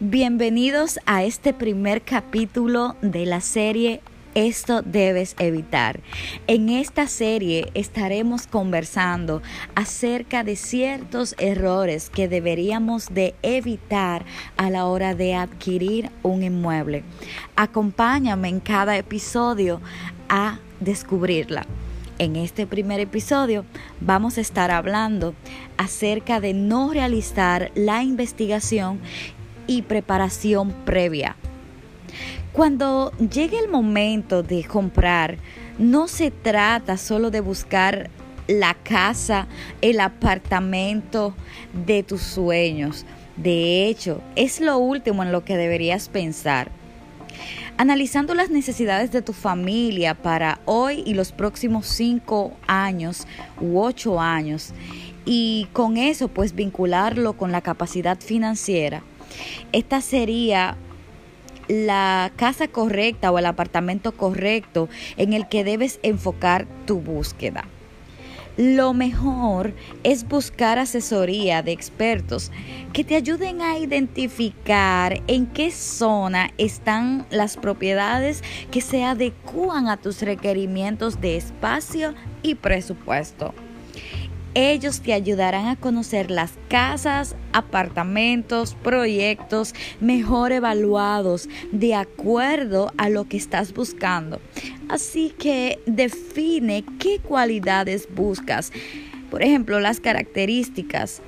Bienvenidos 0.00 0.98
a 1.06 1.24
este 1.24 1.54
primer 1.54 2.02
capítulo 2.02 2.96
de 3.00 3.26
la 3.26 3.40
serie 3.40 4.00
esto 4.34 4.82
debes 4.82 5.36
evitar. 5.38 6.00
En 6.48 6.68
esta 6.68 7.06
serie 7.06 7.70
estaremos 7.74 8.48
conversando 8.48 9.42
acerca 9.76 10.42
de 10.42 10.56
ciertos 10.56 11.36
errores 11.38 12.10
que 12.10 12.26
deberíamos 12.26 13.14
de 13.14 13.36
evitar 13.42 14.24
a 14.56 14.70
la 14.70 14.86
hora 14.86 15.14
de 15.14 15.36
adquirir 15.36 16.10
un 16.24 16.42
inmueble. 16.42 17.04
Acompáñame 17.54 18.48
en 18.48 18.58
cada 18.58 18.96
episodio 18.96 19.80
a 20.28 20.58
descubrirla. 20.80 21.64
En 22.18 22.34
este 22.34 22.66
primer 22.66 22.98
episodio 23.00 23.64
vamos 24.00 24.38
a 24.38 24.40
estar 24.40 24.72
hablando 24.72 25.34
acerca 25.76 26.40
de 26.40 26.54
no 26.54 26.92
realizar 26.92 27.70
la 27.74 28.02
investigación 28.02 29.00
y 29.66 29.82
preparación 29.82 30.72
previa. 30.84 31.36
Cuando 32.52 33.10
llegue 33.18 33.58
el 33.58 33.68
momento 33.68 34.44
de 34.44 34.64
comprar, 34.64 35.38
no 35.78 36.06
se 36.06 36.30
trata 36.30 36.96
solo 36.96 37.32
de 37.32 37.40
buscar 37.40 38.10
la 38.46 38.74
casa, 38.74 39.48
el 39.80 39.98
apartamento 40.00 41.34
de 41.84 42.04
tus 42.04 42.22
sueños. 42.22 43.06
De 43.36 43.86
hecho, 43.88 44.20
es 44.36 44.60
lo 44.60 44.78
último 44.78 45.24
en 45.24 45.32
lo 45.32 45.44
que 45.44 45.56
deberías 45.56 46.08
pensar. 46.08 46.70
Analizando 47.76 48.34
las 48.34 48.50
necesidades 48.50 49.10
de 49.10 49.22
tu 49.22 49.32
familia 49.32 50.14
para 50.14 50.60
hoy 50.64 51.02
y 51.04 51.14
los 51.14 51.32
próximos 51.32 51.86
cinco 51.86 52.52
años 52.68 53.26
u 53.60 53.80
ocho 53.80 54.20
años 54.20 54.72
y 55.24 55.66
con 55.72 55.96
eso 55.96 56.28
pues 56.28 56.54
vincularlo 56.54 57.32
con 57.32 57.50
la 57.50 57.62
capacidad 57.62 58.20
financiera 58.20 59.02
esta 59.72 60.00
sería 60.00 60.76
la 61.68 62.32
casa 62.36 62.68
correcta 62.68 63.30
o 63.30 63.38
el 63.38 63.46
apartamento 63.46 64.12
correcto 64.12 64.88
en 65.16 65.32
el 65.32 65.48
que 65.48 65.64
debes 65.64 65.98
enfocar 66.02 66.66
tu 66.86 67.00
búsqueda. 67.00 67.64
Lo 68.56 68.94
mejor 68.94 69.74
es 70.04 70.28
buscar 70.28 70.78
asesoría 70.78 71.62
de 71.62 71.72
expertos 71.72 72.52
que 72.92 73.02
te 73.02 73.16
ayuden 73.16 73.60
a 73.60 73.78
identificar 73.78 75.20
en 75.26 75.46
qué 75.46 75.72
zona 75.72 76.52
están 76.56 77.26
las 77.30 77.56
propiedades 77.56 78.44
que 78.70 78.80
se 78.80 79.02
adecúan 79.02 79.88
a 79.88 79.96
tus 79.96 80.22
requerimientos 80.22 81.20
de 81.20 81.36
espacio 81.36 82.14
y 82.44 82.54
presupuesto. 82.54 83.52
Ellos 84.54 85.00
te 85.00 85.12
ayudarán 85.12 85.66
a 85.66 85.74
conocer 85.74 86.30
las 86.30 86.52
casas, 86.68 87.34
apartamentos, 87.52 88.76
proyectos 88.84 89.74
mejor 90.00 90.52
evaluados 90.52 91.48
de 91.72 91.94
acuerdo 91.94 92.92
a 92.96 93.08
lo 93.08 93.24
que 93.28 93.36
estás 93.36 93.74
buscando. 93.74 94.40
Así 94.88 95.34
que 95.36 95.80
define 95.86 96.84
qué 97.00 97.18
cualidades 97.18 98.08
buscas. 98.14 98.70
Por 99.28 99.42
ejemplo, 99.42 99.80
las 99.80 99.98
características, 99.98 101.20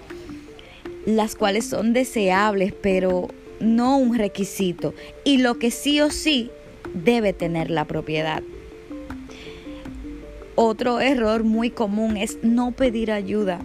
las 1.04 1.34
cuales 1.34 1.66
son 1.66 1.92
deseables, 1.92 2.72
pero 2.80 3.26
no 3.58 3.98
un 3.98 4.16
requisito. 4.16 4.94
Y 5.24 5.38
lo 5.38 5.58
que 5.58 5.72
sí 5.72 6.00
o 6.00 6.10
sí 6.10 6.52
debe 6.94 7.32
tener 7.32 7.70
la 7.70 7.86
propiedad. 7.86 8.42
Otro 10.58 11.00
error 11.00 11.44
muy 11.44 11.68
común 11.68 12.16
es 12.16 12.38
no 12.42 12.72
pedir 12.72 13.12
ayuda. 13.12 13.60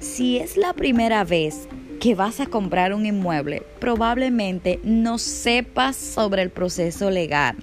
Si 0.00 0.38
es 0.38 0.56
la 0.56 0.72
primera 0.72 1.22
vez 1.22 1.68
que 2.00 2.16
vas 2.16 2.40
a 2.40 2.46
comprar 2.46 2.92
un 2.94 3.06
inmueble, 3.06 3.62
probablemente 3.78 4.80
no 4.82 5.18
sepas 5.18 5.94
sobre 5.94 6.42
el 6.42 6.50
proceso 6.50 7.10
legal, 7.10 7.54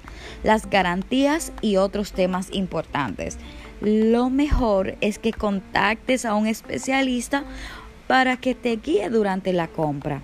las 0.43 0.69
garantías 0.69 1.51
y 1.61 1.75
otros 1.75 2.13
temas 2.13 2.47
importantes. 2.53 3.37
Lo 3.81 4.29
mejor 4.29 4.95
es 5.01 5.19
que 5.19 5.33
contactes 5.33 6.23
a 6.23 6.35
un 6.35 6.47
especialista 6.47 7.43
para 8.07 8.37
que 8.37 8.55
te 8.55 8.77
guíe 8.77 9.09
durante 9.09 9.51
la 9.51 9.67
compra. 9.67 10.21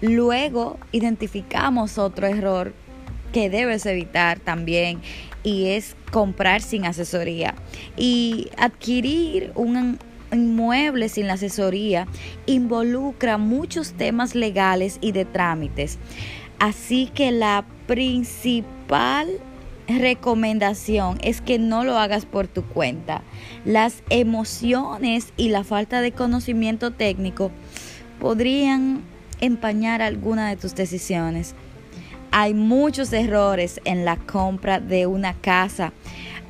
Luego 0.00 0.78
identificamos 0.92 1.98
otro 1.98 2.28
error 2.28 2.72
que 3.32 3.50
debes 3.50 3.86
evitar 3.86 4.38
también 4.38 5.00
y 5.42 5.68
es 5.68 5.96
comprar 6.10 6.62
sin 6.62 6.84
asesoría 6.84 7.54
y 7.96 8.48
adquirir 8.56 9.52
un 9.54 9.98
inmueble 10.32 11.08
sin 11.08 11.26
la 11.26 11.34
asesoría 11.34 12.06
involucra 12.46 13.38
muchos 13.38 13.92
temas 13.92 14.34
legales 14.34 14.98
y 15.00 15.12
de 15.12 15.24
trámites. 15.24 15.98
Así 16.58 17.10
que 17.14 17.30
la 17.30 17.64
principal 17.86 19.28
recomendación 19.86 21.18
es 21.22 21.40
que 21.40 21.58
no 21.58 21.84
lo 21.84 21.98
hagas 21.98 22.26
por 22.26 22.46
tu 22.46 22.62
cuenta. 22.64 23.22
Las 23.64 24.02
emociones 24.10 25.32
y 25.36 25.48
la 25.48 25.64
falta 25.64 26.00
de 26.00 26.12
conocimiento 26.12 26.90
técnico 26.90 27.50
podrían 28.20 29.02
empañar 29.40 30.02
alguna 30.02 30.48
de 30.48 30.56
tus 30.56 30.74
decisiones. 30.74 31.54
Hay 32.30 32.54
muchos 32.54 33.12
errores 33.12 33.80
en 33.84 34.04
la 34.04 34.16
compra 34.16 34.80
de 34.80 35.06
una 35.06 35.34
casa 35.34 35.92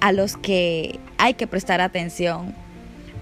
a 0.00 0.12
los 0.12 0.36
que 0.36 0.98
hay 1.18 1.34
que 1.34 1.46
prestar 1.46 1.80
atención, 1.80 2.54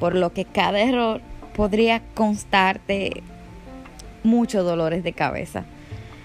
por 0.01 0.15
lo 0.15 0.33
que 0.33 0.45
cada 0.45 0.81
error 0.81 1.21
podría 1.55 2.03
constarte 2.15 3.23
muchos 4.23 4.65
dolores 4.65 5.05
de 5.05 5.13
cabeza. 5.13 5.65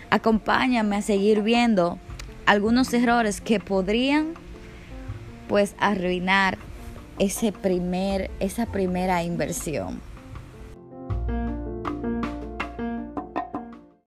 Acompáñame 0.09 0.97
a 0.97 1.01
seguir 1.01 1.41
viendo 1.41 1.99
algunos 2.45 2.93
errores 2.93 3.39
que 3.39 3.59
podrían 3.59 4.33
pues 5.47 5.75
arruinar 5.79 6.57
ese 7.19 7.51
primer, 7.51 8.31
esa 8.39 8.65
primera 8.65 9.23
inversión. 9.23 10.01